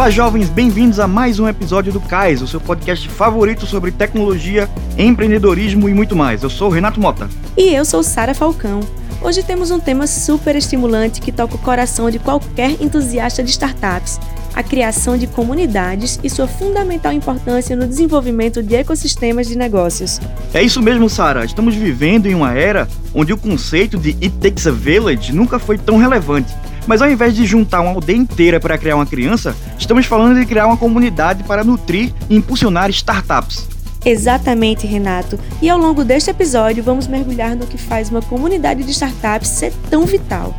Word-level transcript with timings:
Olá, 0.00 0.08
jovens, 0.08 0.48
bem-vindos 0.48 0.98
a 0.98 1.06
mais 1.06 1.38
um 1.38 1.46
episódio 1.46 1.92
do 1.92 2.00
CAIS, 2.00 2.40
o 2.40 2.48
seu 2.48 2.58
podcast 2.58 3.06
favorito 3.06 3.66
sobre 3.66 3.92
tecnologia, 3.92 4.66
empreendedorismo 4.96 5.90
e 5.90 5.92
muito 5.92 6.16
mais. 6.16 6.42
Eu 6.42 6.48
sou 6.48 6.68
o 6.68 6.70
Renato 6.72 6.98
Mota. 6.98 7.28
E 7.54 7.74
eu 7.74 7.84
sou 7.84 8.02
Sara 8.02 8.32
Falcão. 8.32 8.80
Hoje 9.20 9.42
temos 9.42 9.70
um 9.70 9.78
tema 9.78 10.06
super 10.06 10.56
estimulante 10.56 11.20
que 11.20 11.30
toca 11.30 11.54
o 11.54 11.58
coração 11.58 12.10
de 12.10 12.18
qualquer 12.18 12.80
entusiasta 12.80 13.42
de 13.42 13.50
startups: 13.50 14.18
a 14.54 14.62
criação 14.62 15.18
de 15.18 15.26
comunidades 15.26 16.18
e 16.24 16.30
sua 16.30 16.48
fundamental 16.48 17.12
importância 17.12 17.76
no 17.76 17.86
desenvolvimento 17.86 18.62
de 18.62 18.76
ecossistemas 18.76 19.46
de 19.48 19.54
negócios. 19.54 20.18
É 20.54 20.62
isso 20.62 20.80
mesmo, 20.80 21.10
Sara. 21.10 21.44
Estamos 21.44 21.74
vivendo 21.74 22.24
em 22.24 22.34
uma 22.34 22.54
era 22.54 22.88
onde 23.14 23.34
o 23.34 23.36
conceito 23.36 23.98
de 23.98 24.12
It 24.12 24.30
Takes 24.40 24.66
a 24.66 24.70
Village 24.70 25.30
nunca 25.30 25.58
foi 25.58 25.76
tão 25.76 25.98
relevante. 25.98 26.56
Mas 26.90 27.00
ao 27.00 27.08
invés 27.08 27.36
de 27.36 27.46
juntar 27.46 27.82
uma 27.82 27.92
aldeia 27.92 28.16
inteira 28.16 28.58
para 28.58 28.76
criar 28.76 28.96
uma 28.96 29.06
criança, 29.06 29.54
estamos 29.78 30.06
falando 30.06 30.40
de 30.40 30.44
criar 30.44 30.66
uma 30.66 30.76
comunidade 30.76 31.44
para 31.44 31.62
nutrir 31.62 32.12
e 32.28 32.34
impulsionar 32.34 32.90
startups. 32.90 33.68
Exatamente, 34.04 34.88
Renato. 34.88 35.38
E 35.62 35.70
ao 35.70 35.78
longo 35.78 36.02
deste 36.02 36.30
episódio, 36.30 36.82
vamos 36.82 37.06
mergulhar 37.06 37.54
no 37.54 37.64
que 37.64 37.78
faz 37.78 38.10
uma 38.10 38.20
comunidade 38.20 38.82
de 38.82 38.90
startups 38.90 39.50
ser 39.50 39.72
tão 39.88 40.04
vital. 40.04 40.52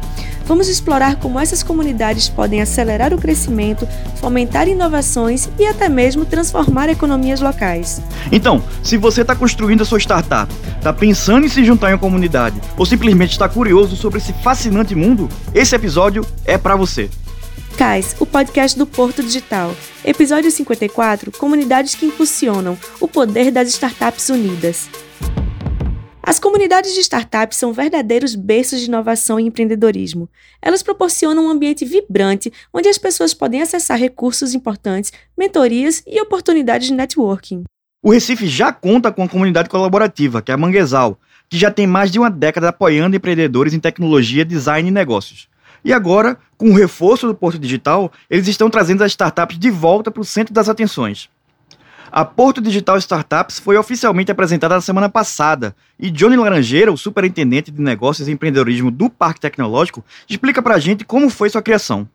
Vamos 0.51 0.67
explorar 0.67 1.15
como 1.15 1.39
essas 1.39 1.63
comunidades 1.63 2.27
podem 2.27 2.61
acelerar 2.61 3.13
o 3.13 3.17
crescimento, 3.17 3.87
fomentar 4.17 4.67
inovações 4.67 5.47
e 5.57 5.65
até 5.65 5.87
mesmo 5.87 6.25
transformar 6.25 6.89
economias 6.89 7.39
locais. 7.39 8.01
Então, 8.29 8.61
se 8.83 8.97
você 8.97 9.21
está 9.21 9.33
construindo 9.33 9.83
a 9.83 9.85
sua 9.85 9.97
startup, 9.97 10.53
está 10.75 10.91
pensando 10.91 11.45
em 11.45 11.49
se 11.49 11.63
juntar 11.63 11.91
em 11.91 11.93
uma 11.93 11.99
comunidade 11.99 12.59
ou 12.75 12.85
simplesmente 12.85 13.31
está 13.31 13.47
curioso 13.47 13.95
sobre 13.95 14.19
esse 14.19 14.33
fascinante 14.43 14.93
mundo, 14.93 15.29
esse 15.53 15.73
episódio 15.73 16.27
é 16.43 16.57
para 16.57 16.75
você. 16.75 17.09
CAIS, 17.77 18.17
o 18.19 18.25
podcast 18.25 18.77
do 18.77 18.85
Porto 18.85 19.23
Digital. 19.23 19.73
Episódio 20.03 20.51
54: 20.51 21.31
Comunidades 21.31 21.95
que 21.95 22.05
impulsionam 22.05 22.77
o 22.99 23.07
poder 23.07 23.51
das 23.51 23.69
startups 23.69 24.27
unidas. 24.27 24.89
As 26.31 26.39
comunidades 26.39 26.93
de 26.93 27.01
startups 27.01 27.57
são 27.57 27.73
verdadeiros 27.73 28.35
berços 28.35 28.79
de 28.79 28.85
inovação 28.85 29.37
e 29.37 29.43
empreendedorismo. 29.43 30.29
Elas 30.61 30.81
proporcionam 30.81 31.45
um 31.45 31.49
ambiente 31.49 31.83
vibrante 31.83 32.53
onde 32.73 32.87
as 32.87 32.97
pessoas 32.97 33.33
podem 33.33 33.61
acessar 33.61 33.99
recursos 33.99 34.53
importantes, 34.53 35.11
mentorias 35.37 36.01
e 36.07 36.21
oportunidades 36.21 36.87
de 36.87 36.93
networking. 36.93 37.65
O 38.01 38.11
Recife 38.13 38.47
já 38.47 38.71
conta 38.71 39.11
com 39.11 39.21
a 39.23 39.27
comunidade 39.27 39.67
colaborativa, 39.67 40.41
que 40.41 40.51
é 40.51 40.53
a 40.53 40.57
Manguezal, 40.57 41.19
que 41.49 41.57
já 41.57 41.69
tem 41.69 41.85
mais 41.85 42.09
de 42.09 42.17
uma 42.17 42.29
década 42.29 42.69
apoiando 42.69 43.17
empreendedores 43.17 43.73
em 43.73 43.79
tecnologia, 43.81 44.45
design 44.45 44.87
e 44.87 44.89
negócios. 44.89 45.49
E 45.83 45.91
agora, 45.91 46.37
com 46.57 46.69
o 46.69 46.75
reforço 46.75 47.27
do 47.27 47.35
Porto 47.35 47.59
Digital, 47.59 48.09
eles 48.29 48.47
estão 48.47 48.69
trazendo 48.69 49.03
as 49.03 49.11
startups 49.11 49.59
de 49.59 49.69
volta 49.69 50.09
para 50.09 50.21
o 50.21 50.25
centro 50.25 50.53
das 50.53 50.69
atenções. 50.69 51.29
A 52.13 52.25
Porto 52.25 52.59
Digital 52.59 52.97
Startups 52.97 53.57
foi 53.57 53.77
oficialmente 53.77 54.29
apresentada 54.29 54.75
na 54.75 54.81
semana 54.81 55.07
passada 55.07 55.73
e 55.97 56.11
Johnny 56.11 56.35
Laranjeira, 56.35 56.91
o 56.91 56.97
superintendente 56.97 57.71
de 57.71 57.81
negócios 57.81 58.27
e 58.27 58.31
empreendedorismo 58.31 58.91
do 58.91 59.09
Parque 59.09 59.39
Tecnológico, 59.39 60.03
explica 60.27 60.61
para 60.61 60.75
a 60.75 60.79
gente 60.79 61.05
como 61.05 61.29
foi 61.29 61.49
sua 61.49 61.61
criação. 61.61 62.05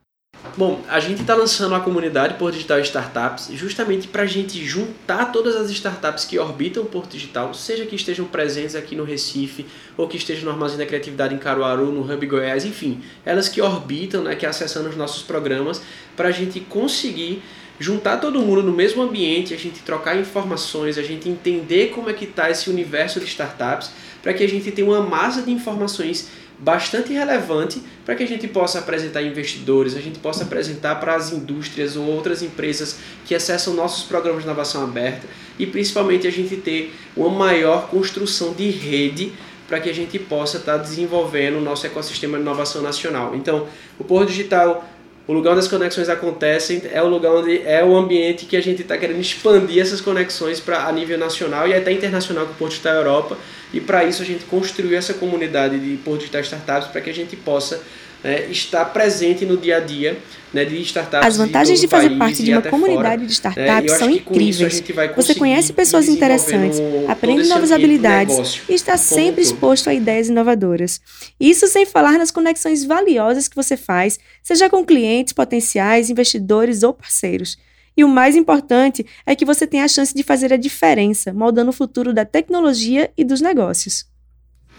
Bom, 0.55 0.83
a 0.86 1.00
gente 1.00 1.22
está 1.22 1.34
lançando 1.34 1.74
a 1.74 1.80
comunidade 1.80 2.34
Porto 2.34 2.56
Digital 2.56 2.78
Startups 2.80 3.48
justamente 3.55 4.06
para 4.06 4.24
a 4.24 4.27
gente 4.27 4.62
juntar 4.62 5.33
todas 5.33 5.56
as 5.56 5.70
startups 5.70 6.27
que 6.27 6.39
orbitam 6.39 6.83
o 6.83 6.86
Porto 6.86 7.12
Digital, 7.12 7.55
seja 7.55 7.86
que 7.86 7.97
estejam 7.97 8.27
presentes 8.27 8.77
aqui 8.77 8.94
no 8.94 9.02
Recife 9.02 9.64
ou 9.97 10.06
que 10.06 10.19
estejam 10.19 10.44
no 10.44 10.50
Armazém 10.50 10.77
da 10.77 10.84
Criatividade 10.84 11.34
em 11.34 11.39
Caruaru, 11.39 11.90
no 11.90 12.02
Hub 12.02 12.27
Goiás, 12.27 12.67
enfim, 12.67 13.01
elas 13.24 13.48
que 13.48 13.62
orbitam, 13.62 14.23
né, 14.23 14.35
que 14.35 14.45
acessando 14.45 14.90
os 14.90 14.96
nossos 14.96 15.23
programas, 15.23 15.80
para 16.14 16.29
a 16.29 16.33
gente 16.33 16.61
conseguir 16.61 17.42
juntar 17.79 18.19
todo 18.19 18.41
mundo 18.41 18.63
no 18.63 18.73
mesmo 18.73 19.03
ambiente, 19.03 19.53
a 19.53 19.59
gente 19.59 19.81
trocar 19.81 20.19
informações, 20.19 20.98
a 20.98 21.03
gente 21.03 21.29
entender 21.29 21.91
como 21.91 22.09
é 22.09 22.13
que 22.13 22.25
está 22.25 22.51
esse 22.51 22.70
universo 22.70 23.20
de 23.20 23.27
startups, 23.27 23.91
para 24.23 24.33
que 24.33 24.42
a 24.42 24.48
gente 24.48 24.70
tenha 24.73 24.89
uma 24.89 25.01
massa 25.01 25.42
de 25.42 25.51
informações 25.51 26.29
bastante 26.59 27.13
relevante 27.13 27.83
para 28.05 28.15
que 28.15 28.23
a 28.23 28.27
gente 28.27 28.48
possa 28.48 28.79
apresentar 28.79 29.23
investidores, 29.23 29.95
a 29.95 30.01
gente 30.01 30.19
possa 30.19 30.45
apresentar 30.45 30.97
para 30.97 31.15
as 31.15 31.33
indústrias 31.33 31.97
ou 31.97 32.07
outras 32.07 32.42
empresas 32.42 32.98
que 33.27 33.35
acessam 33.35 33.75
nossos 33.75 34.05
programas 34.05 34.42
de 34.42 34.48
inovação 34.48 34.83
aberta 34.83 35.27
e 35.59 35.67
principalmente 35.67 36.27
a 36.27 36.31
gente 36.31 36.57
ter 36.57 36.95
uma 37.17 37.29
maior 37.29 37.89
construção 37.89 38.55
de 38.55 38.70
rede 38.70 39.33
para 39.69 39.81
que 39.81 39.91
a 39.91 39.95
gente 39.95 40.19
possa 40.19 40.59
estar 40.59 40.79
tá 40.79 40.83
desenvolvendo 40.83 41.59
o 41.59 41.61
nosso 41.61 41.86
ecossistema 41.86 42.39
de 42.39 42.42
inovação 42.42 42.83
nacional. 42.83 43.35
Então, 43.35 43.67
o 43.98 44.05
Porto 44.05 44.29
Digital 44.29 44.89
o 45.27 45.33
lugar 45.33 45.53
onde 45.53 45.61
as 45.61 45.69
conexões 45.69 46.09
acontecem 46.09 46.83
é 46.92 47.03
o 47.03 47.09
lugar 47.09 47.33
onde 47.33 47.61
é 47.63 47.85
o 47.85 47.97
ambiente 47.97 48.47
que 48.47 48.57
a 48.57 48.61
gente 48.63 48.83
está 48.83 48.97
querendo 48.97 49.20
expandir 49.20 49.83
essas 49.83 50.01
conexões 50.01 50.61
para 50.61 50.87
a 50.87 50.92
nível 50.92 51.19
nacional 51.19 51.67
e 51.67 51.75
até 51.75 51.91
internacional 51.91 52.47
com 52.47 52.53
o 52.53 52.55
Porto 52.55 52.73
Digital 52.73 52.95
Europa. 52.95 53.36
E 53.73 53.81
para 53.81 54.05
isso 54.05 54.23
a 54.23 54.25
gente 54.25 54.45
construiu 54.45 54.97
essa 54.97 55.15
comunidade 55.15 55.81
de 55.81 55.97
Porto 55.97 56.20
Digital 56.20 56.42
Startups 56.42 56.89
para 56.89 57.01
que 57.01 57.11
a 57.11 57.15
gente 57.15 57.35
possa 57.35 57.83
é, 58.25 58.47
estar 58.51 58.85
presente 58.87 59.45
no 59.45 59.57
dia 59.57 59.77
a 59.79 59.81
dia 59.81 60.19
né, 60.53 60.65
de 60.65 60.81
startups. 60.83 61.27
As 61.27 61.37
vantagens 61.37 61.81
de, 61.81 61.87
fazer 61.87 62.11
parte 62.17 62.43
de 62.43 62.53
uma 62.53 62.63
comunidade 62.63 63.17
fora. 63.17 63.27
de 63.27 63.33
startups 63.33 63.93
é, 63.93 63.99
são 63.99 64.11
incríveis. 64.11 64.83
Você 65.15 65.35
conhece 65.35 65.73
pessoas 65.73 66.09
interessantes, 66.09 66.81
aprende 67.09 67.49
novas 67.49 67.71
habilidades 67.71 68.63
e 68.69 68.75
está 68.75 68.97
sempre 68.97 69.43
exposto 69.43 69.91
a 69.91 69.95
ideias 69.95 70.29
inovadoras. 70.29 71.01
Isso 71.39 71.67
sem 71.67 71.85
falar 71.85 72.19
nas 72.19 72.31
conexões 72.31 72.85
valiosas 72.85 73.49
que 73.49 73.57
você 73.57 73.77
faz, 73.77 74.19
seja 74.43 74.71
com 74.71 74.85
clientes 74.85 75.33
potenciais, 75.33 76.11
investidores 76.11 76.83
ou 76.83 76.93
parceiros. 76.93 77.59
E 77.97 78.05
o 78.05 78.09
mais 78.09 78.37
importante 78.37 79.07
é 79.25 79.35
que 79.35 79.45
você 79.45 79.67
tem 79.67 79.81
a 79.81 79.89
chance 79.89 80.15
de 80.15 80.23
fazer 80.23 80.53
a 80.53 80.59
diferença, 80.59 81.33
moldando 81.33 81.71
o 81.71 81.73
futuro 81.73 82.13
da 82.13 82.27
tecnologia 82.27 83.11
e 83.17 83.25
dos 83.25 83.41
negócios. 83.41 84.05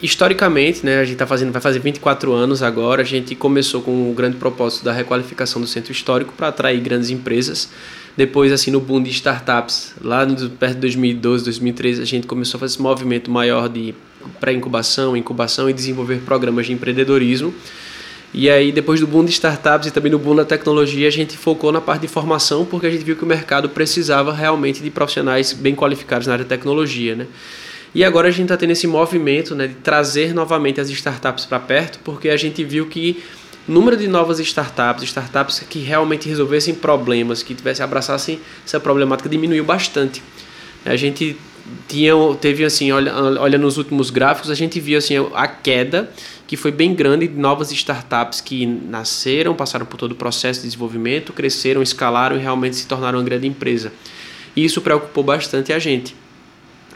Historicamente, 0.01 0.85
né, 0.85 0.99
a 0.99 1.05
gente 1.05 1.17
tá 1.17 1.25
fazendo, 1.25 1.51
vai 1.51 1.61
fazer 1.61 1.79
24 1.79 2.31
anos 2.31 2.61
agora, 2.61 3.01
a 3.01 3.05
gente 3.05 3.33
começou 3.33 3.81
com 3.81 4.11
o 4.11 4.13
grande 4.13 4.37
propósito 4.37 4.85
da 4.85 4.93
requalificação 4.93 5.59
do 5.59 5.67
centro 5.67 5.91
histórico 5.91 6.33
para 6.37 6.49
atrair 6.49 6.79
grandes 6.79 7.09
empresas. 7.09 7.69
Depois, 8.15 8.51
assim, 8.51 8.69
no 8.69 8.79
boom 8.79 9.01
de 9.01 9.09
startups, 9.09 9.95
lá 10.01 10.23
no, 10.23 10.49
perto 10.51 10.75
de 10.75 10.81
2012, 10.81 11.43
2013, 11.45 12.01
a 12.01 12.05
gente 12.05 12.27
começou 12.27 12.57
a 12.57 12.61
fazer 12.61 12.73
esse 12.73 12.81
movimento 12.81 13.31
maior 13.31 13.67
de 13.67 13.95
pré-incubação, 14.39 15.17
incubação 15.17 15.67
e 15.67 15.73
desenvolver 15.73 16.17
programas 16.17 16.67
de 16.67 16.73
empreendedorismo. 16.73 17.53
E 18.33 18.51
aí, 18.51 18.71
depois 18.71 18.99
do 18.99 19.07
boom 19.07 19.25
de 19.25 19.31
startups 19.31 19.87
e 19.87 19.91
também 19.91 20.11
do 20.11 20.19
boom 20.19 20.35
da 20.35 20.45
tecnologia, 20.45 21.07
a 21.07 21.11
gente 21.11 21.35
focou 21.35 21.71
na 21.71 21.81
parte 21.81 22.01
de 22.01 22.07
formação, 22.07 22.65
porque 22.65 22.85
a 22.85 22.89
gente 22.91 23.03
viu 23.03 23.15
que 23.15 23.23
o 23.23 23.27
mercado 23.27 23.69
precisava 23.69 24.31
realmente 24.31 24.83
de 24.83 24.91
profissionais 24.91 25.53
bem 25.53 25.73
qualificados 25.73 26.27
na 26.27 26.33
área 26.33 26.45
de 26.45 26.49
tecnologia, 26.49 27.15
né? 27.15 27.25
E 27.93 28.03
agora 28.03 28.27
a 28.27 28.31
gente 28.31 28.43
está 28.43 28.57
tendo 28.57 28.71
esse 28.71 28.87
movimento 28.87 29.55
né, 29.55 29.67
de 29.67 29.75
trazer 29.75 30.33
novamente 30.33 30.79
as 30.79 30.89
startups 30.89 31.45
para 31.45 31.59
perto, 31.59 31.99
porque 32.03 32.29
a 32.29 32.37
gente 32.37 32.63
viu 32.63 32.87
que 32.87 33.23
o 33.67 33.71
número 33.71 33.97
de 33.97 34.07
novas 34.07 34.39
startups, 34.39 35.03
startups 35.03 35.59
que 35.69 35.79
realmente 35.79 36.29
resolvessem 36.29 36.75
problemas, 36.75 37.43
que 37.43 37.53
tivessem 37.53 37.83
abraçassem 37.83 38.39
essa 38.65 38.79
problemática, 38.79 39.27
diminuiu 39.27 39.63
bastante. 39.63 40.23
A 40.85 40.95
gente 40.95 41.35
tinha, 41.87 42.13
teve 42.39 42.63
assim, 42.63 42.91
olha, 42.91 43.13
olha 43.13 43.57
nos 43.57 43.77
últimos 43.77 44.09
gráficos, 44.09 44.49
a 44.49 44.55
gente 44.55 44.79
viu 44.79 44.97
assim 44.97 45.15
a 45.33 45.47
queda 45.47 46.09
que 46.47 46.55
foi 46.55 46.71
bem 46.71 46.95
grande 46.95 47.27
de 47.27 47.37
novas 47.37 47.71
startups 47.73 48.39
que 48.39 48.65
nasceram, 48.65 49.53
passaram 49.53 49.85
por 49.85 49.97
todo 49.97 50.13
o 50.13 50.15
processo 50.15 50.61
de 50.61 50.67
desenvolvimento, 50.67 51.33
cresceram, 51.33 51.81
escalaram 51.81 52.37
e 52.37 52.39
realmente 52.39 52.77
se 52.77 52.87
tornaram 52.87 53.19
uma 53.19 53.25
grande 53.25 53.47
empresa. 53.47 53.91
E 54.55 54.63
isso 54.63 54.81
preocupou 54.81 55.25
bastante 55.25 55.73
a 55.73 55.79
gente. 55.79 56.15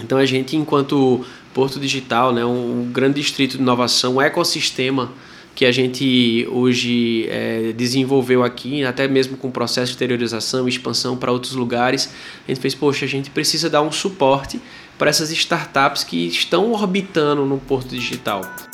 Então 0.04 0.18
a 0.18 0.26
gente, 0.26 0.56
enquanto 0.56 1.26
Porto 1.54 1.80
Digital, 1.80 2.34
né, 2.34 2.46
um, 2.46 2.90
grande 2.92 3.20
distrito 3.22 3.58
de 3.58 3.64
inovação, 3.64 4.16
um 4.16 4.22
ecossistema 4.22 5.12
que 5.54 5.66
a 5.66 5.72
gente 5.72 6.48
hoje 6.50 7.28
é, 7.30 7.74
desenvolveu 7.74 8.44
aqui, 8.44 8.86
até 8.86 9.08
mesmo 9.08 9.36
com 9.36 9.50
o 9.50 9.52
processo 9.52 9.88
de 9.88 9.92
exteriorização 9.92 10.66
e 10.66 10.70
expansão 10.70 11.18
para 11.18 11.32
outros 11.32 11.54
lugares, 11.54 12.10
a 12.48 12.52
gente 12.52 12.62
fez, 12.62 12.74
poxa, 12.74 13.06
a 13.06 13.08
gente 13.08 13.30
precisa 13.30 13.70
dar 13.70 13.82
um 13.82 13.92
suporte 13.92 14.62
para 14.98 15.10
essas 15.10 15.30
startups 15.32 16.04
que 16.04 16.28
estão 16.28 16.72
orbitando 16.72 17.46
no 17.46 17.58
Porto 17.58 17.90
Digital. 17.90 18.71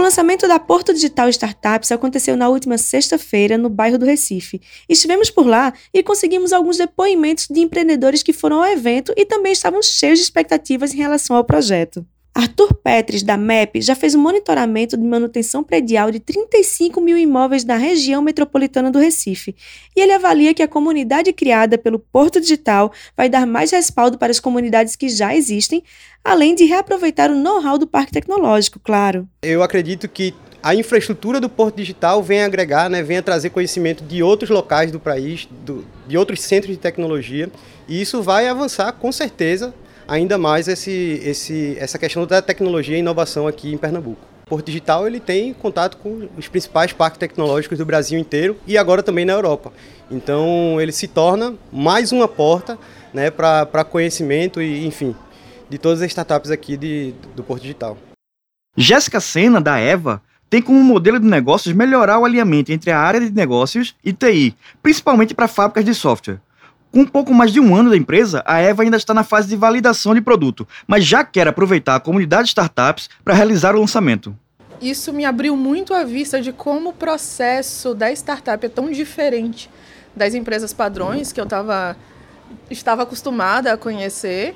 Lançamento 0.00 0.48
da 0.48 0.58
Porto 0.58 0.92
Digital 0.92 1.28
Startups 1.28 1.92
aconteceu 1.92 2.36
na 2.36 2.48
última 2.48 2.76
sexta-feira 2.76 3.56
no 3.56 3.68
bairro 3.68 3.98
do 3.98 4.04
Recife. 4.04 4.60
Estivemos 4.88 5.30
por 5.30 5.46
lá 5.46 5.72
e 5.92 6.02
conseguimos 6.02 6.52
alguns 6.52 6.78
depoimentos 6.78 7.46
de 7.48 7.60
empreendedores 7.60 8.22
que 8.22 8.32
foram 8.32 8.62
ao 8.62 8.66
evento 8.66 9.14
e 9.16 9.24
também 9.24 9.52
estavam 9.52 9.82
cheios 9.82 10.18
de 10.18 10.24
expectativas 10.24 10.92
em 10.92 10.98
relação 10.98 11.36
ao 11.36 11.44
projeto. 11.44 12.04
Arthur 12.34 12.74
Petres, 12.74 13.22
da 13.22 13.36
MEP, 13.36 13.80
já 13.80 13.94
fez 13.94 14.14
um 14.16 14.20
monitoramento 14.20 14.96
de 14.96 15.04
manutenção 15.04 15.62
predial 15.62 16.10
de 16.10 16.18
35 16.18 17.00
mil 17.00 17.16
imóveis 17.16 17.64
na 17.64 17.76
região 17.76 18.20
metropolitana 18.20 18.90
do 18.90 18.98
Recife. 18.98 19.54
E 19.96 20.00
ele 20.00 20.12
avalia 20.12 20.52
que 20.52 20.62
a 20.62 20.66
comunidade 20.66 21.32
criada 21.32 21.78
pelo 21.78 21.98
Porto 21.98 22.40
Digital 22.40 22.92
vai 23.16 23.28
dar 23.28 23.46
mais 23.46 23.70
respaldo 23.70 24.18
para 24.18 24.32
as 24.32 24.40
comunidades 24.40 24.96
que 24.96 25.08
já 25.08 25.34
existem, 25.34 25.84
além 26.24 26.56
de 26.56 26.64
reaproveitar 26.64 27.30
o 27.30 27.36
know-how 27.36 27.78
do 27.78 27.86
parque 27.86 28.12
tecnológico, 28.12 28.80
claro. 28.80 29.28
Eu 29.40 29.62
acredito 29.62 30.08
que 30.08 30.34
a 30.60 30.74
infraestrutura 30.74 31.40
do 31.40 31.48
Porto 31.48 31.76
Digital 31.76 32.20
vem 32.20 32.42
agregar, 32.42 32.90
né, 32.90 33.00
vem 33.00 33.22
trazer 33.22 33.50
conhecimento 33.50 34.02
de 34.02 34.24
outros 34.24 34.50
locais 34.50 34.90
do 34.90 34.98
país, 34.98 35.46
do, 35.64 35.86
de 36.08 36.18
outros 36.18 36.40
centros 36.40 36.74
de 36.74 36.80
tecnologia, 36.80 37.48
e 37.86 38.00
isso 38.00 38.22
vai 38.22 38.48
avançar 38.48 38.90
com 38.92 39.12
certeza 39.12 39.72
ainda 40.06 40.38
mais 40.38 40.68
esse, 40.68 41.20
esse, 41.24 41.76
essa 41.78 41.98
questão 41.98 42.26
da 42.26 42.40
tecnologia 42.42 42.96
e 42.96 43.00
inovação 43.00 43.46
aqui 43.46 43.72
em 43.72 43.78
Pernambuco. 43.78 44.20
Porto 44.46 44.66
Digital 44.66 45.06
ele 45.06 45.20
tem 45.20 45.54
contato 45.54 45.96
com 45.96 46.28
os 46.36 46.48
principais 46.48 46.92
parques 46.92 47.18
tecnológicos 47.18 47.78
do 47.78 47.86
Brasil 47.86 48.18
inteiro 48.18 48.56
e 48.66 48.76
agora 48.76 49.02
também 49.02 49.24
na 49.24 49.32
Europa. 49.32 49.72
Então 50.10 50.80
ele 50.80 50.92
se 50.92 51.08
torna 51.08 51.54
mais 51.72 52.12
uma 52.12 52.28
porta 52.28 52.78
né, 53.12 53.30
para 53.30 53.84
conhecimento 53.84 54.60
e, 54.60 54.86
enfim, 54.86 55.14
de 55.68 55.78
todas 55.78 56.02
as 56.02 56.08
startups 56.08 56.50
aqui 56.50 56.76
de, 56.76 57.14
do 57.34 57.42
Porto 57.42 57.62
Digital. 57.62 57.96
Jéssica 58.76 59.20
Sena, 59.20 59.60
da 59.60 59.78
EVA, 59.78 60.20
tem 60.50 60.60
como 60.60 60.82
modelo 60.82 61.18
de 61.18 61.26
negócios 61.26 61.74
melhorar 61.74 62.18
o 62.18 62.24
alinhamento 62.24 62.70
entre 62.70 62.90
a 62.90 62.98
área 62.98 63.20
de 63.20 63.30
negócios 63.30 63.94
e 64.04 64.12
TI, 64.12 64.54
principalmente 64.82 65.34
para 65.34 65.48
fábricas 65.48 65.84
de 65.84 65.94
software. 65.94 66.40
Com 66.94 67.00
um 67.00 67.06
pouco 67.06 67.34
mais 67.34 67.52
de 67.52 67.58
um 67.58 67.74
ano 67.74 67.90
da 67.90 67.96
empresa, 67.96 68.40
a 68.46 68.60
Eva 68.60 68.84
ainda 68.84 68.96
está 68.96 69.12
na 69.12 69.24
fase 69.24 69.48
de 69.48 69.56
validação 69.56 70.14
de 70.14 70.20
produto, 70.20 70.64
mas 70.86 71.04
já 71.04 71.24
quer 71.24 71.48
aproveitar 71.48 71.96
a 71.96 71.98
comunidade 71.98 72.44
de 72.44 72.48
startups 72.50 73.10
para 73.24 73.34
realizar 73.34 73.74
o 73.74 73.80
lançamento. 73.80 74.32
Isso 74.80 75.12
me 75.12 75.24
abriu 75.24 75.56
muito 75.56 75.92
a 75.92 76.04
vista 76.04 76.40
de 76.40 76.52
como 76.52 76.90
o 76.90 76.92
processo 76.92 77.96
da 77.96 78.12
startup 78.12 78.64
é 78.64 78.68
tão 78.68 78.92
diferente 78.92 79.68
das 80.14 80.34
empresas 80.34 80.72
padrões 80.72 81.32
que 81.32 81.40
eu 81.40 81.46
tava, 81.46 81.96
estava 82.70 83.02
acostumada 83.02 83.72
a 83.72 83.76
conhecer. 83.76 84.54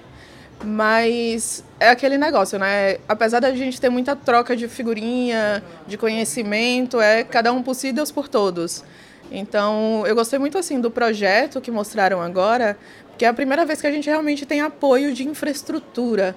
Mas 0.65 1.65
é 1.81 1.91
aquele 1.91 2.19
negócio, 2.19 2.57
né? 2.57 2.99
Apesar 3.09 3.41
da 3.41 3.53
gente 3.53 3.81
ter 3.81 3.89
muita 3.89 4.15
troca 4.15 4.55
de 4.55 4.69
figurinha, 4.69 5.61
de 5.89 5.99
conhecimento, 5.99 7.01
é 7.01 7.25
cada 7.25 7.53
um 7.53 7.65
por 7.65 7.75
si, 7.75 7.91
Deus 7.91 8.13
por 8.13 8.29
todos. 8.29 8.85
Então, 9.31 10.05
eu 10.07 10.15
gostei 10.15 10.39
muito 10.39 10.57
assim 10.57 10.81
do 10.81 10.91
projeto 10.91 11.61
que 11.61 11.71
mostraram 11.71 12.21
agora, 12.21 12.79
que 13.17 13.25
é 13.25 13.29
a 13.29 13.35
primeira 13.35 13.65
vez 13.65 13.81
que 13.81 13.87
a 13.87 13.91
gente 13.91 14.09
realmente 14.09 14.47
tem 14.47 14.61
apoio 14.61 15.13
de 15.13 15.27
infraestrutura, 15.27 16.35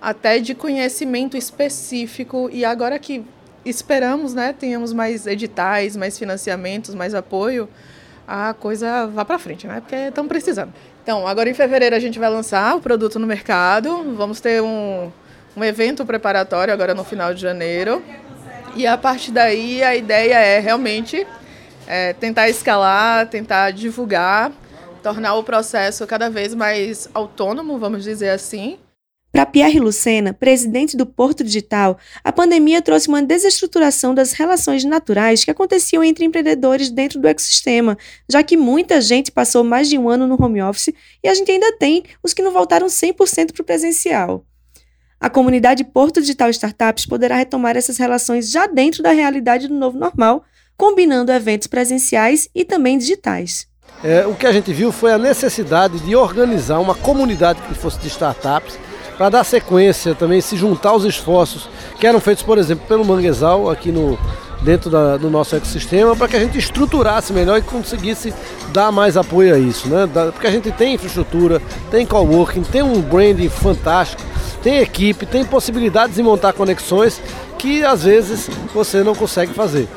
até 0.00 0.38
de 0.38 0.54
conhecimento 0.54 1.36
específico 1.36 2.48
e 2.52 2.64
agora 2.64 2.98
que 2.98 3.24
esperamos, 3.64 4.34
né, 4.34 4.54
tenhamos 4.56 4.92
mais 4.92 5.26
editais, 5.26 5.96
mais 5.96 6.18
financiamentos, 6.18 6.94
mais 6.94 7.14
apoio, 7.14 7.68
a 8.26 8.54
coisa 8.54 9.06
vá 9.06 9.24
para 9.24 9.38
frente, 9.38 9.66
né? 9.66 9.80
Porque 9.80 9.96
estamos 9.96 10.28
precisando. 10.28 10.72
Então, 11.02 11.26
agora 11.26 11.48
em 11.48 11.54
fevereiro 11.54 11.96
a 11.96 11.98
gente 11.98 12.18
vai 12.18 12.28
lançar 12.28 12.76
o 12.76 12.80
produto 12.80 13.18
no 13.18 13.26
mercado. 13.26 14.14
Vamos 14.14 14.38
ter 14.38 14.60
um, 14.60 15.10
um 15.56 15.64
evento 15.64 16.04
preparatório 16.04 16.72
agora 16.72 16.94
no 16.94 17.04
final 17.04 17.32
de 17.32 17.40
janeiro. 17.40 18.02
E 18.76 18.86
a 18.86 18.98
partir 18.98 19.32
daí 19.32 19.82
a 19.82 19.96
ideia 19.96 20.34
é 20.34 20.60
realmente 20.60 21.26
é, 21.88 22.12
tentar 22.12 22.50
escalar, 22.50 23.28
tentar 23.30 23.70
divulgar, 23.70 24.52
tornar 25.02 25.34
o 25.36 25.42
processo 25.42 26.06
cada 26.06 26.28
vez 26.28 26.54
mais 26.54 27.08
autônomo, 27.14 27.78
vamos 27.78 28.04
dizer 28.04 28.28
assim. 28.28 28.78
Para 29.32 29.46
Pierre 29.46 29.80
Lucena, 29.80 30.34
presidente 30.34 30.96
do 30.96 31.06
Porto 31.06 31.42
Digital, 31.42 31.98
a 32.22 32.32
pandemia 32.32 32.82
trouxe 32.82 33.08
uma 33.08 33.22
desestruturação 33.22 34.14
das 34.14 34.32
relações 34.32 34.84
naturais 34.84 35.44
que 35.44 35.50
aconteciam 35.50 36.04
entre 36.04 36.24
empreendedores 36.24 36.90
dentro 36.90 37.20
do 37.20 37.28
ecossistema, 37.28 37.96
já 38.28 38.42
que 38.42 38.56
muita 38.56 39.00
gente 39.00 39.30
passou 39.30 39.64
mais 39.64 39.88
de 39.88 39.96
um 39.96 40.08
ano 40.08 40.26
no 40.26 40.42
home 40.42 40.62
office 40.62 40.92
e 41.22 41.28
a 41.28 41.34
gente 41.34 41.50
ainda 41.50 41.76
tem 41.78 42.04
os 42.22 42.34
que 42.34 42.42
não 42.42 42.52
voltaram 42.52 42.86
100% 42.86 43.52
para 43.52 43.62
o 43.62 43.64
presencial. 43.64 44.44
A 45.20 45.28
comunidade 45.30 45.84
Porto 45.84 46.20
Digital 46.20 46.50
Startups 46.50 47.06
poderá 47.06 47.36
retomar 47.36 47.76
essas 47.76 47.96
relações 47.96 48.50
já 48.50 48.66
dentro 48.66 49.02
da 49.02 49.12
realidade 49.12 49.68
do 49.68 49.74
novo 49.74 49.98
normal, 49.98 50.44
combinando 50.78 51.32
eventos 51.32 51.66
presenciais 51.66 52.48
e 52.54 52.64
também 52.64 52.96
digitais. 52.96 53.66
É, 54.02 54.24
o 54.24 54.34
que 54.34 54.46
a 54.46 54.52
gente 54.52 54.72
viu 54.72 54.92
foi 54.92 55.12
a 55.12 55.18
necessidade 55.18 55.98
de 55.98 56.14
organizar 56.14 56.78
uma 56.78 56.94
comunidade 56.94 57.60
que 57.62 57.74
fosse 57.74 57.98
de 57.98 58.06
startups 58.06 58.78
para 59.16 59.28
dar 59.28 59.44
sequência 59.44 60.14
também, 60.14 60.40
se 60.40 60.56
juntar 60.56 60.90
aos 60.90 61.02
esforços 61.02 61.68
que 61.98 62.06
eram 62.06 62.20
feitos, 62.20 62.44
por 62.44 62.56
exemplo, 62.56 62.86
pelo 62.86 63.04
Manguezal 63.04 63.68
aqui 63.68 63.90
no, 63.90 64.16
dentro 64.62 64.88
da, 64.88 65.16
do 65.16 65.28
nosso 65.28 65.56
ecossistema, 65.56 66.14
para 66.14 66.28
que 66.28 66.36
a 66.36 66.40
gente 66.40 66.56
estruturasse 66.56 67.32
melhor 67.32 67.58
e 67.58 67.62
conseguisse 67.62 68.32
dar 68.72 68.92
mais 68.92 69.16
apoio 69.16 69.52
a 69.52 69.58
isso. 69.58 69.88
Né? 69.88 70.08
Porque 70.32 70.46
a 70.46 70.50
gente 70.52 70.70
tem 70.70 70.94
infraestrutura, 70.94 71.60
tem 71.90 72.06
coworking, 72.06 72.62
tem 72.62 72.82
um 72.82 73.00
branding 73.00 73.48
fantástico, 73.48 74.22
tem 74.62 74.78
equipe, 74.78 75.26
tem 75.26 75.44
possibilidades 75.44 76.14
de 76.14 76.22
montar 76.22 76.52
conexões 76.52 77.20
que 77.58 77.82
às 77.82 78.04
vezes 78.04 78.48
você 78.72 79.02
não 79.02 79.16
consegue 79.16 79.52
fazer. 79.52 79.88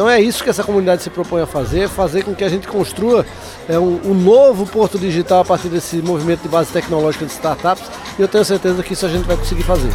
Então 0.00 0.08
é 0.08 0.18
isso 0.18 0.42
que 0.42 0.48
essa 0.48 0.64
comunidade 0.64 1.02
se 1.02 1.10
propõe 1.10 1.42
a 1.42 1.46
fazer, 1.46 1.86
fazer 1.86 2.24
com 2.24 2.34
que 2.34 2.42
a 2.42 2.48
gente 2.48 2.66
construa 2.66 3.26
é, 3.68 3.78
um, 3.78 4.00
um, 4.10 4.14
novo 4.14 4.64
porto 4.64 4.98
digital 4.98 5.40
a 5.40 5.44
partir 5.44 5.68
desse 5.68 5.96
movimento 5.96 6.40
de 6.40 6.48
base 6.48 6.72
tecnológica 6.72 7.26
de 7.26 7.32
startups 7.32 7.84
e 8.18 8.22
eu 8.22 8.26
tenho 8.26 8.42
certeza 8.42 8.82
que 8.82 8.94
isso 8.94 9.04
a 9.04 9.10
gente 9.10 9.26
vai 9.26 9.36
conseguir 9.36 9.62
fazer. 9.62 9.90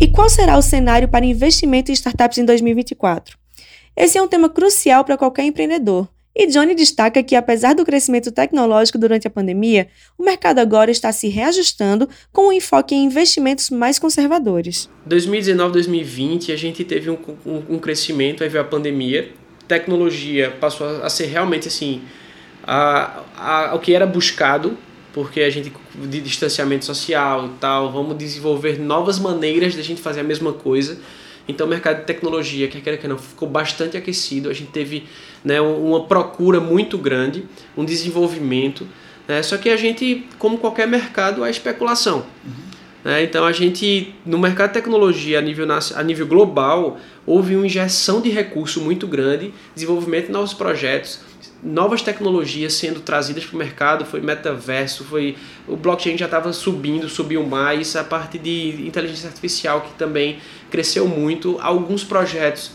E 0.00 0.08
qual 0.08 0.30
será 0.30 0.56
o 0.56 0.62
cenário 0.62 1.08
para 1.08 1.26
investimento 1.26 1.90
em 1.90 1.94
startups 1.94 2.38
em 2.38 2.46
2024? 2.46 3.36
Esse 3.94 4.16
é 4.16 4.22
um 4.22 4.28
tema 4.28 4.48
crucial 4.48 5.04
para 5.04 5.18
qualquer 5.18 5.44
empreendedor, 5.44 6.08
e 6.38 6.46
Johnny 6.46 6.72
destaca 6.72 7.20
que, 7.20 7.34
apesar 7.34 7.74
do 7.74 7.84
crescimento 7.84 8.30
tecnológico 8.30 8.96
durante 8.96 9.26
a 9.26 9.30
pandemia, 9.30 9.88
o 10.16 10.22
mercado 10.22 10.60
agora 10.60 10.88
está 10.88 11.10
se 11.10 11.26
reajustando 11.26 12.08
com 12.32 12.48
um 12.48 12.52
enfoque 12.52 12.94
em 12.94 13.06
investimentos 13.06 13.70
mais 13.70 13.98
conservadores. 13.98 14.88
2019, 15.04 15.72
2020, 15.72 16.52
a 16.52 16.56
gente 16.56 16.84
teve 16.84 17.10
um, 17.10 17.18
um, 17.44 17.62
um 17.70 17.78
crescimento, 17.80 18.44
aí 18.44 18.48
veio 18.48 18.62
a 18.62 18.66
pandemia, 18.66 19.32
tecnologia 19.66 20.52
passou 20.60 21.02
a 21.02 21.10
ser 21.10 21.26
realmente 21.26 21.66
assim, 21.66 22.02
a, 22.62 23.24
a, 23.36 23.74
o 23.74 23.80
que 23.80 23.92
era 23.92 24.06
buscado, 24.06 24.78
porque 25.12 25.40
a 25.40 25.50
gente, 25.50 25.72
de 26.08 26.20
distanciamento 26.20 26.84
social 26.84 27.46
e 27.46 27.58
tal, 27.58 27.90
vamos 27.90 28.16
desenvolver 28.16 28.78
novas 28.78 29.18
maneiras 29.18 29.74
de 29.74 29.80
a 29.80 29.82
gente 29.82 30.00
fazer 30.00 30.20
a 30.20 30.24
mesma 30.24 30.52
coisa 30.52 31.00
então 31.48 31.66
o 31.66 31.70
mercado 31.70 32.00
de 32.00 32.04
tecnologia, 32.04 32.68
quer 32.68 32.80
queira 32.82 32.98
que 32.98 33.08
não, 33.08 33.16
ficou 33.16 33.48
bastante 33.48 33.96
aquecido. 33.96 34.50
A 34.50 34.52
gente 34.52 34.70
teve 34.70 35.04
né, 35.42 35.60
uma 35.60 36.04
procura 36.04 36.60
muito 36.60 36.98
grande, 36.98 37.44
um 37.74 37.84
desenvolvimento. 37.84 38.86
Né? 39.26 39.42
Só 39.42 39.56
que 39.56 39.70
a 39.70 39.76
gente, 39.76 40.28
como 40.38 40.58
qualquer 40.58 40.86
mercado, 40.86 41.42
há 41.42 41.48
especulação. 41.48 42.26
Uhum. 42.44 42.68
Né? 43.04 43.22
Então 43.22 43.46
a 43.46 43.52
gente, 43.52 44.14
no 44.26 44.38
mercado 44.38 44.68
de 44.68 44.74
tecnologia 44.74 45.38
a 45.38 45.42
nível, 45.42 45.66
a 45.72 46.02
nível 46.02 46.26
global, 46.26 46.98
houve 47.24 47.56
uma 47.56 47.64
injeção 47.64 48.20
de 48.20 48.28
recurso 48.28 48.80
muito 48.80 49.06
grande, 49.06 49.54
desenvolvimento 49.74 50.26
de 50.26 50.32
novos 50.32 50.52
projetos, 50.52 51.20
novas 51.62 52.02
tecnologias 52.02 52.74
sendo 52.74 53.00
trazidas 53.00 53.44
para 53.44 53.54
o 53.54 53.58
mercado, 53.58 54.04
foi 54.04 54.20
metaverso, 54.20 55.04
foi 55.04 55.36
o 55.66 55.76
blockchain 55.76 56.16
já 56.16 56.26
estava 56.26 56.52
subindo, 56.52 57.08
subiu 57.08 57.44
mais, 57.44 57.96
a 57.96 58.04
parte 58.04 58.38
de 58.38 58.86
inteligência 58.86 59.28
artificial 59.28 59.80
que 59.80 59.92
também 59.94 60.38
cresceu 60.70 61.06
muito, 61.08 61.58
alguns 61.60 62.04
projetos 62.04 62.72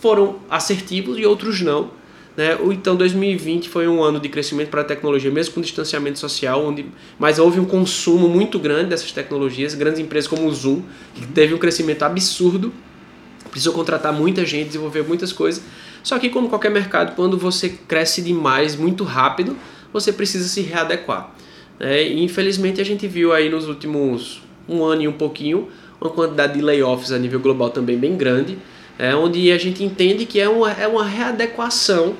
foram 0.00 0.40
assertivos 0.50 1.18
e 1.18 1.24
outros 1.24 1.60
não. 1.60 1.90
Né? 2.36 2.56
Então 2.70 2.96
2020 2.96 3.68
foi 3.68 3.86
um 3.86 4.02
ano 4.02 4.18
de 4.18 4.28
crescimento 4.28 4.68
para 4.68 4.80
a 4.80 4.84
tecnologia, 4.84 5.30
mesmo 5.30 5.54
com 5.54 5.60
distanciamento 5.60 6.18
social, 6.18 6.64
onde, 6.64 6.86
mas 7.18 7.38
houve 7.38 7.60
um 7.60 7.64
consumo 7.64 8.28
muito 8.28 8.58
grande 8.58 8.90
dessas 8.90 9.12
tecnologias, 9.12 9.74
grandes 9.74 10.00
empresas 10.00 10.28
como 10.28 10.46
o 10.46 10.54
Zoom, 10.54 10.82
que 11.14 11.26
teve 11.26 11.54
um 11.54 11.58
crescimento 11.58 12.02
absurdo, 12.02 12.72
precisou 13.50 13.74
contratar 13.74 14.12
muita 14.12 14.46
gente, 14.46 14.68
desenvolver 14.68 15.02
muitas 15.02 15.32
coisas, 15.32 15.62
só 16.02 16.18
que, 16.18 16.28
como 16.28 16.48
qualquer 16.48 16.70
mercado, 16.70 17.14
quando 17.14 17.38
você 17.38 17.68
cresce 17.68 18.22
demais, 18.22 18.76
muito 18.76 19.04
rápido, 19.04 19.56
você 19.92 20.12
precisa 20.12 20.48
se 20.48 20.60
readequar. 20.62 21.34
É, 21.78 22.02
e, 22.02 22.22
infelizmente, 22.22 22.80
a 22.80 22.84
gente 22.84 23.06
viu 23.06 23.32
aí 23.32 23.48
nos 23.48 23.68
últimos 23.68 24.42
um 24.68 24.82
ano 24.84 25.02
e 25.02 25.08
um 25.08 25.12
pouquinho 25.12 25.68
uma 26.00 26.10
quantidade 26.10 26.54
de 26.54 26.60
layoffs 26.60 27.12
a 27.12 27.18
nível 27.18 27.40
global 27.40 27.70
também 27.70 27.96
bem 27.96 28.16
grande, 28.16 28.58
é, 28.98 29.14
onde 29.14 29.50
a 29.52 29.58
gente 29.58 29.84
entende 29.84 30.26
que 30.26 30.40
é 30.40 30.48
uma, 30.48 30.72
é 30.72 30.86
uma 30.86 31.04
readequação 31.04 32.14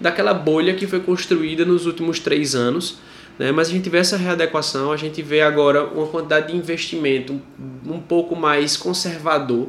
daquela 0.00 0.32
bolha 0.32 0.74
que 0.74 0.86
foi 0.86 1.00
construída 1.00 1.64
nos 1.64 1.86
últimos 1.86 2.18
três 2.18 2.54
anos. 2.54 2.98
Né? 3.38 3.52
Mas 3.52 3.68
a 3.68 3.72
gente 3.72 3.88
vê 3.90 3.98
essa 3.98 4.16
readequação, 4.16 4.92
a 4.92 4.96
gente 4.96 5.22
vê 5.22 5.42
agora 5.42 5.84
uma 5.84 6.06
quantidade 6.06 6.52
de 6.52 6.56
investimento 6.56 7.40
um 7.86 8.00
pouco 8.00 8.34
mais 8.34 8.76
conservador 8.76 9.68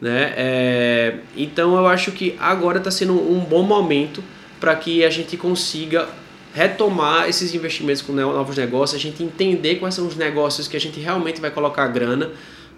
né? 0.00 0.32
É, 0.36 1.14
então 1.36 1.76
eu 1.76 1.86
acho 1.86 2.10
que 2.12 2.34
agora 2.40 2.78
está 2.78 2.90
sendo 2.90 3.12
um 3.12 3.40
bom 3.40 3.62
momento 3.62 4.22
para 4.58 4.74
que 4.74 5.04
a 5.04 5.10
gente 5.10 5.36
consiga 5.36 6.08
retomar 6.54 7.28
esses 7.28 7.54
investimentos 7.54 8.02
com 8.02 8.12
novos 8.12 8.56
negócios, 8.56 8.98
a 8.98 9.02
gente 9.02 9.22
entender 9.22 9.76
quais 9.76 9.94
são 9.94 10.06
os 10.06 10.16
negócios 10.16 10.66
que 10.66 10.76
a 10.76 10.80
gente 10.80 10.98
realmente 10.98 11.40
vai 11.40 11.50
colocar 11.50 11.86
grana, 11.88 12.30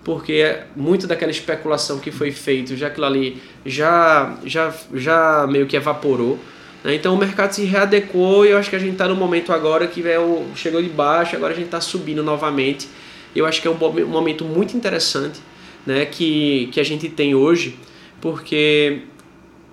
porque 0.05 0.59
muito 0.77 1.07
daquela 1.07 1.31
especulação 1.31 1.99
que 1.99 2.11
foi 2.11 2.33
feita, 2.33 2.77
já 2.77 2.89
aquilo 2.89 3.07
ali 3.07 3.41
já, 3.65 4.37
já, 4.45 4.75
já 4.93 5.47
meio 5.49 5.67
que 5.67 5.77
evaporou. 5.77 6.39
Né? 6.85 6.97
Então 6.97 7.15
o 7.15 7.17
mercado 7.17 7.53
se 7.53 7.65
readequou 7.65 8.45
e 8.45 8.51
eu 8.51 8.59
acho 8.59 8.69
que 8.69 8.77
a 8.77 8.81
gente 8.81 8.93
está 8.93 9.09
no 9.09 9.15
momento 9.15 9.53
agora 9.53 9.87
que 9.87 10.07
é 10.07 10.19
o, 10.19 10.45
chegou 10.55 10.83
de 10.83 10.89
baixo, 10.89 11.37
agora 11.37 11.53
a 11.53 11.57
gente 11.57 11.67
está 11.67 11.81
subindo 11.81 12.23
novamente. 12.23 12.89
Eu 13.35 13.47
acho 13.47 13.63
que 13.63 13.69
é 13.69 13.71
um 13.71 14.07
momento 14.07 14.45
muito 14.45 14.77
interessante 14.77 15.41
né, 15.87 16.07
que, 16.07 16.69
que 16.73 16.81
a 16.81 16.85
gente 16.85 17.09
tem 17.09 17.35
hoje, 17.35 17.77
porque 18.21 19.03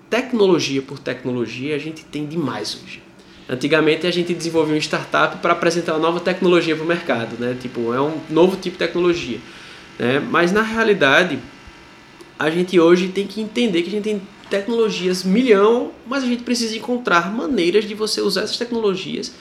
tecnologia 0.08 0.82
por 0.82 0.98
tecnologia 0.98 1.76
a 1.76 1.78
gente 1.78 2.04
tem 2.04 2.26
demais 2.26 2.78
hoje. 2.82 3.02
Antigamente 3.48 4.06
a 4.06 4.10
gente 4.10 4.32
desenvolveu 4.32 4.74
uma 4.74 4.80
startup 4.80 5.38
para 5.38 5.52
apresentar 5.52 5.94
uma 5.94 6.00
nova 6.00 6.20
tecnologia 6.20 6.76
para 6.76 6.84
o 6.84 6.86
mercado, 6.86 7.36
né? 7.38 7.56
Tipo, 7.60 7.92
é 7.92 8.00
um 8.00 8.20
novo 8.28 8.56
tipo 8.56 8.74
de 8.74 8.78
tecnologia. 8.78 9.38
Né? 9.98 10.20
Mas 10.20 10.52
na 10.52 10.62
realidade, 10.62 11.38
a 12.38 12.48
gente 12.48 12.78
hoje 12.78 13.08
tem 13.08 13.26
que 13.26 13.40
entender 13.40 13.82
que 13.82 13.88
a 13.88 13.90
gente 13.90 14.04
tem 14.04 14.22
tecnologias 14.48 15.24
milhão, 15.24 15.92
mas 16.06 16.24
a 16.24 16.26
gente 16.26 16.42
precisa 16.42 16.76
encontrar 16.76 17.32
maneiras 17.32 17.84
de 17.84 17.94
você 17.94 18.20
usar 18.20 18.42
essas 18.42 18.56
tecnologias 18.56 19.32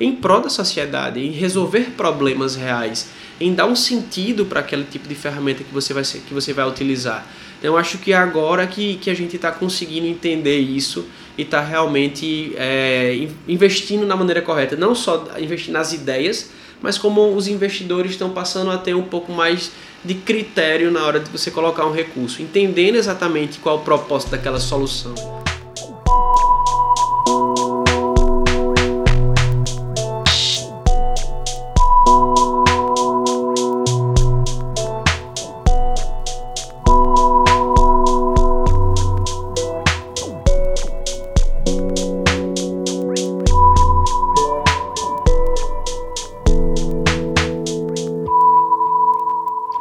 em 0.00 0.12
prol 0.12 0.40
da 0.40 0.48
sociedade, 0.48 1.20
em 1.20 1.30
resolver 1.30 1.90
problemas 1.96 2.56
reais, 2.56 3.10
em 3.40 3.54
dar 3.54 3.66
um 3.66 3.74
sentido 3.74 4.44
para 4.44 4.60
aquele 4.60 4.84
tipo 4.84 5.08
de 5.08 5.14
ferramenta 5.14 5.64
que 5.64 5.72
você 5.72 5.94
vai, 5.94 6.04
que 6.04 6.34
você 6.34 6.52
vai 6.52 6.68
utilizar. 6.68 7.26
Então, 7.58 7.76
acho 7.76 7.98
que 7.98 8.12
é 8.12 8.16
agora 8.16 8.66
que, 8.66 8.96
que 8.96 9.10
a 9.10 9.14
gente 9.14 9.36
está 9.36 9.50
conseguindo 9.50 10.06
entender 10.06 10.58
isso 10.58 11.06
e 11.36 11.42
está 11.42 11.60
realmente 11.60 12.52
é, 12.56 13.28
investindo 13.48 14.06
na 14.06 14.16
maneira 14.16 14.42
correta. 14.42 14.76
Não 14.76 14.94
só 14.94 15.26
investir 15.38 15.72
nas 15.72 15.92
ideias, 15.92 16.50
mas 16.82 16.98
como 16.98 17.34
os 17.34 17.48
investidores 17.48 18.12
estão 18.12 18.30
passando 18.30 18.70
a 18.70 18.78
ter 18.78 18.94
um 18.94 19.02
pouco 19.02 19.32
mais 19.32 19.70
de 20.04 20.14
critério 20.14 20.90
na 20.90 21.04
hora 21.04 21.20
de 21.20 21.30
você 21.30 21.50
colocar 21.50 21.86
um 21.86 21.92
recurso, 21.92 22.40
entendendo 22.40 22.96
exatamente 22.96 23.58
qual 23.58 23.76
o 23.76 23.80
propósito 23.80 24.30
daquela 24.30 24.58
solução. 24.58 25.14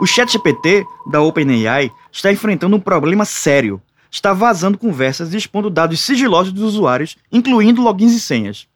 ChatGPT 0.09 0.87
da 1.05 1.21
OpenAI 1.21 1.91
está 2.11 2.31
enfrentando 2.31 2.75
um 2.75 2.79
problema 2.79 3.25
sério. 3.25 3.79
Está 4.09 4.33
vazando 4.33 4.77
conversas 4.77 5.33
e 5.33 5.37
expondo 5.37 5.69
dados 5.69 5.99
sigilosos 5.99 6.51
dos 6.51 6.63
usuários, 6.63 7.15
incluindo 7.31 7.81
logins 7.81 8.13
e 8.13 8.19
senhas. 8.19 8.67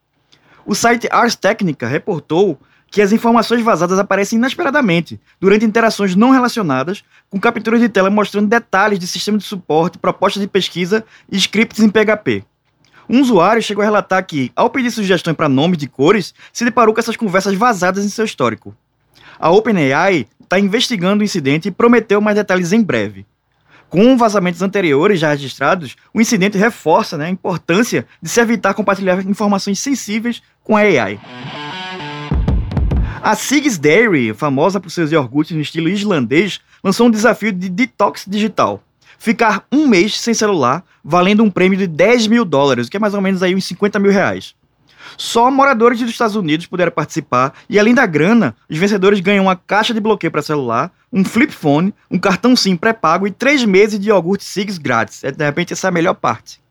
O 0.64 0.76
site 0.76 1.08
Ars 1.12 1.36
Technica 1.36 1.88
reportou 1.88 2.60
que 2.92 3.02
as 3.02 3.12
informações 3.12 3.64
vazadas 3.64 3.98
aparecem 3.98 4.38
inesperadamente 4.38 5.20
durante 5.42 5.66
interações 5.66 6.16
não 6.16 6.30
relacionadas, 6.30 7.04
com 7.32 7.40
capturas 7.40 7.82
de 7.82 7.90
tela 7.90 8.12
mostrando 8.12 8.48
detalhes 8.48 9.00
de 9.00 9.08
sistema 9.08 9.40
de 9.40 9.44
suporte, 9.44 9.98
propostas 9.98 10.40
de 10.40 10.48
pesquisa 10.48 11.04
e 11.32 11.36
scripts 11.36 11.80
em 11.84 11.90
PHP. 11.90 12.46
Um 13.10 13.20
usuário 13.22 13.64
chegou 13.64 13.82
a 13.82 13.86
relatar 13.86 14.24
que, 14.24 14.52
ao 14.56 14.70
pedir 14.70 14.92
sugestões 14.92 15.36
para 15.36 15.50
nomes 15.50 15.80
de 15.80 15.88
cores, 15.88 16.36
se 16.54 16.64
deparou 16.64 16.94
com 16.94 17.00
essas 17.00 17.18
conversas 17.18 17.56
vazadas 17.56 18.06
em 18.06 18.10
seu 18.10 18.24
histórico. 18.24 18.76
A 19.40 19.50
OpenAI 19.50 20.28
está 20.54 20.60
investigando 20.60 21.22
o 21.22 21.26
incidente 21.26 21.68
e 21.68 21.72
prometeu 21.72 22.22
mais 22.22 22.36
detalhes 22.36 22.72
em 22.72 22.82
breve. 22.82 23.26
Com 23.90 24.16
vazamentos 24.18 24.62
anteriores 24.62 25.20
já 25.20 25.30
registrados, 25.30 25.96
o 26.14 26.22
incidente 26.22 26.58
reforça 26.58 27.18
né, 27.18 27.26
a 27.26 27.30
importância 27.30 28.06
de 28.22 28.30
se 28.30 28.40
evitar 28.40 28.74
compartilhar 28.74 29.26
informações 29.26 29.80
sensíveis 29.80 30.42
com 30.64 30.76
a 30.76 30.82
AI. 30.82 31.20
A 33.22 33.36
Siggs 33.36 33.80
Dairy, 33.80 34.34
famosa 34.34 34.80
por 34.80 34.90
seus 34.90 35.12
iogurtes 35.12 35.56
no 35.56 35.62
estilo 35.62 35.90
islandês, 35.90 36.60
lançou 36.84 37.08
um 37.08 37.12
desafio 37.12 37.52
de 37.52 37.70
detox 37.70 38.26
digital. 38.28 38.84
Ficar 39.18 39.66
um 39.72 39.88
mês 39.88 40.20
sem 40.20 40.34
celular, 40.34 40.84
valendo 41.04 41.44
um 41.44 41.50
prêmio 41.50 41.78
de 41.78 41.88
10 41.88 42.28
mil 42.28 42.44
dólares, 42.44 42.90
que 42.90 42.98
é 42.98 43.00
mais 43.00 43.14
ou 43.14 43.22
menos 43.22 43.42
aí 43.42 43.56
uns 43.56 43.66
50 43.66 43.98
mil 44.00 44.12
reais. 44.12 44.54
Só 45.18 45.50
moradores 45.52 46.00
dos 46.00 46.10
Estados 46.10 46.36
Unidos 46.36 46.66
puderam 46.66 46.92
participar 46.92 47.54
e 47.70 47.80
além 47.80 47.94
da 47.94 48.06
grana, 48.06 48.56
os 48.70 48.78
vencedores 48.78 49.20
ganham 49.20 49.46
uma 49.46 49.56
caixa 49.56 49.94
de 49.94 50.00
bloqueio 50.00 50.32
para 50.32 50.42
celular, 50.42 50.92
um 51.12 51.24
flip 51.24 51.54
phone, 51.54 51.94
um 52.10 52.18
cartão 52.18 52.56
SIM 52.56 52.76
pré-pago 52.76 53.28
e 53.28 53.32
três 53.32 53.64
meses 53.64 54.00
de 54.00 54.10
iogurte 54.10 54.44
Sigs 54.44 54.78
grátis. 54.78 55.24
É, 55.24 55.32
de 55.32 55.44
repente 55.44 55.74
essa 55.74 55.88
é 55.88 55.90
a 55.90 55.92
melhor 55.92 56.16
parte. 56.16 56.62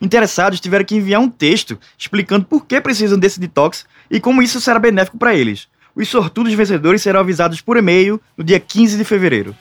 Interessados 0.00 0.60
tiveram 0.60 0.84
que 0.84 0.96
enviar 0.96 1.20
um 1.20 1.30
texto 1.30 1.78
explicando 1.96 2.44
por 2.44 2.66
que 2.66 2.80
precisam 2.80 3.18
desse 3.18 3.38
detox 3.38 3.86
e 4.10 4.20
como 4.20 4.42
isso 4.42 4.60
será 4.60 4.78
benéfico 4.78 5.16
para 5.16 5.34
eles. 5.34 5.68
Os 5.94 6.08
sortudos 6.08 6.52
vencedores 6.54 7.02
serão 7.02 7.20
avisados 7.20 7.60
por 7.60 7.76
e-mail 7.76 8.20
no 8.36 8.42
dia 8.42 8.58
15 8.58 8.96
de 8.96 9.04
fevereiro. 9.04 9.54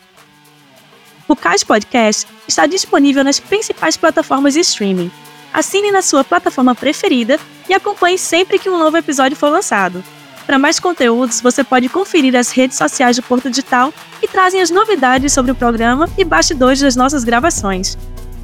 O 1.27 1.35
CAS 1.35 1.63
Podcast 1.63 2.27
está 2.47 2.65
disponível 2.65 3.23
nas 3.23 3.39
principais 3.39 3.95
plataformas 3.95 4.55
de 4.55 4.61
streaming 4.61 5.11
assine 5.53 5.91
na 5.91 6.01
sua 6.01 6.23
plataforma 6.23 6.73
preferida 6.75 7.39
e 7.69 7.73
acompanhe 7.73 8.17
sempre 8.17 8.59
que 8.59 8.69
um 8.69 8.77
novo 8.77 8.97
episódio 8.97 9.37
for 9.37 9.49
lançado. 9.49 10.03
Para 10.45 10.59
mais 10.59 10.79
conteúdos, 10.79 11.39
você 11.39 11.63
pode 11.63 11.87
conferir 11.87 12.35
as 12.35 12.51
redes 12.51 12.77
sociais 12.77 13.15
do 13.15 13.23
Porto 13.23 13.49
Digital 13.49 13.93
que 14.19 14.27
trazem 14.27 14.61
as 14.61 14.69
novidades 14.69 15.31
sobre 15.31 15.51
o 15.51 15.55
programa 15.55 16.09
e 16.17 16.25
bastidores 16.25 16.81
das 16.81 16.95
nossas 16.95 17.23
gravações. 17.23 17.97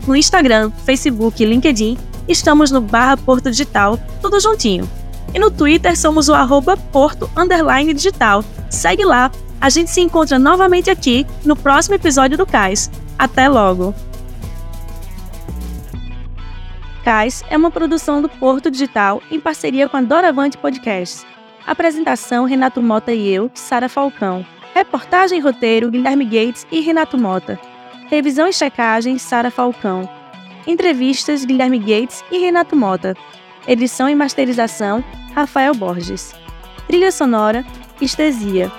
No 0.06 0.16
Instagram, 0.16 0.72
Facebook 0.86 1.42
e 1.42 1.46
LinkedIn, 1.46 1.98
estamos 2.28 2.72
no 2.72 2.80
barra 2.80 3.18
Porto 3.18 3.50
Digital, 3.50 4.00
tudo 4.22 4.40
juntinho. 4.40 4.90
E 5.34 5.40
no 5.40 5.52
Twitter 5.52 5.98
somos 5.98 6.30
o 6.30 6.34
arroba 6.34 6.78
Porto 6.78 7.30
Digital. 7.94 8.44
Segue 8.70 9.04
lá, 9.04 9.30
a 9.60 9.70
gente 9.70 9.92
se 9.92 10.00
encontra 10.00 10.40
novamente 10.40 10.90
aqui 10.90 11.26
no 11.44 11.56
próximo 11.56 11.96
episódio 11.96 12.38
do 12.38 12.46
CAIS. 12.46 12.90
Até 13.20 13.50
logo! 13.50 13.94
É 17.50 17.56
uma 17.56 17.72
produção 17.72 18.22
do 18.22 18.28
Porto 18.28 18.70
Digital 18.70 19.24
em 19.32 19.40
parceria 19.40 19.88
com 19.88 19.96
a 19.96 20.02
Doravante 20.02 20.58
Podcasts. 20.58 21.26
Apresentação: 21.66 22.44
Renato 22.44 22.82
Mota 22.82 23.14
e 23.14 23.30
eu, 23.30 23.50
Sara 23.54 23.88
Falcão. 23.88 24.46
Reportagem 24.76 25.40
e 25.40 25.42
roteiro: 25.42 25.90
Guilherme 25.90 26.26
Gates 26.26 26.68
e 26.70 26.82
Renato 26.82 27.18
Mota. 27.18 27.58
Revisão 28.10 28.46
e 28.46 28.52
checagem: 28.52 29.18
Sara 29.18 29.50
Falcão. 29.50 30.10
Entrevistas: 30.68 31.46
Guilherme 31.46 31.80
Gates 31.80 32.26
e 32.30 32.40
Renato 32.40 32.76
Mota. 32.76 33.16
Edição 33.66 34.10
e 34.10 34.14
masterização: 34.14 35.02
Rafael 35.34 35.74
Borges. 35.74 36.36
Trilha 36.88 37.14
sonora: 37.14 37.66
Estesia. 38.02 38.70